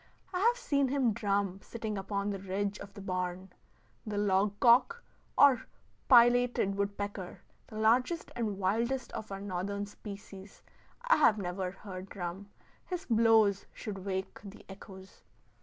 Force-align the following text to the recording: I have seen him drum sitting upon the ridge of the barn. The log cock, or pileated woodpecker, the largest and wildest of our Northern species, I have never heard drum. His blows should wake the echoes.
I 0.33 0.39
have 0.39 0.57
seen 0.57 0.87
him 0.87 1.13
drum 1.13 1.59
sitting 1.61 1.95
upon 1.95 2.31
the 2.31 2.39
ridge 2.39 2.79
of 2.79 2.91
the 2.95 3.01
barn. 3.01 3.53
The 4.03 4.17
log 4.17 4.59
cock, 4.59 5.03
or 5.37 5.67
pileated 6.09 6.73
woodpecker, 6.73 7.41
the 7.67 7.75
largest 7.77 8.31
and 8.35 8.57
wildest 8.57 9.11
of 9.11 9.31
our 9.31 9.39
Northern 9.39 9.85
species, 9.85 10.63
I 11.03 11.17
have 11.17 11.37
never 11.37 11.69
heard 11.69 12.09
drum. 12.09 12.49
His 12.87 13.05
blows 13.07 13.67
should 13.75 14.03
wake 14.03 14.39
the 14.43 14.65
echoes. 14.67 15.21